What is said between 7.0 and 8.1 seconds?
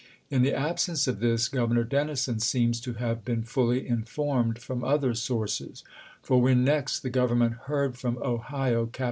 the Government heard